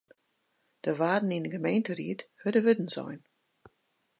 Der 0.83 0.95
waarden 1.03 1.33
yn 1.35 1.45
de 1.45 1.53
gemeenteried 1.57 2.21
hurde 2.41 2.61
wurden 2.67 2.89
sein. 2.97 3.19